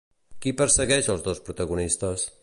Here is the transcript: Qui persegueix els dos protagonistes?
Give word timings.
Qui 0.45 0.53
persegueix 0.61 1.09
els 1.15 1.21
dos 1.27 1.41
protagonistes? 1.49 2.25